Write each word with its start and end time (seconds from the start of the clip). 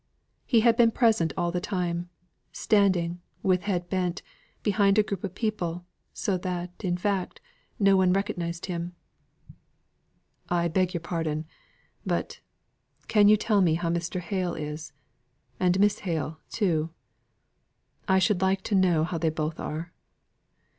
He 0.47 0.61
had 0.61 0.75
been 0.77 0.89
present 0.89 1.31
all 1.37 1.51
the 1.51 1.61
time, 1.61 2.09
standing, 2.51 3.21
with 3.43 3.61
bent 3.67 3.91
head, 4.19 4.21
behind 4.63 4.97
a 4.97 5.03
group 5.03 5.23
of 5.23 5.35
people, 5.35 5.85
so 6.11 6.39
that, 6.39 6.71
in 6.83 6.97
fact, 6.97 7.39
no 7.77 7.95
one 7.95 8.07
had 8.07 8.15
recognised 8.15 8.65
him. 8.65 8.95
"I 10.49 10.69
beg 10.69 10.95
your 10.95 11.01
pardon, 11.01 11.45
but, 12.03 12.39
can 13.07 13.27
you 13.27 13.37
tell 13.37 13.61
me 13.61 13.75
how 13.75 13.89
Mr. 13.89 14.21
Hale 14.21 14.55
is? 14.55 14.91
And 15.59 15.79
Miss 15.79 15.99
Hale, 15.99 16.39
too? 16.49 16.89
I 18.07 18.17
should 18.17 18.41
like 18.41 18.63
to 18.63 18.73
know 18.73 19.03
how 19.03 19.19
they 19.19 19.29
both 19.29 19.59
are." 19.59 19.93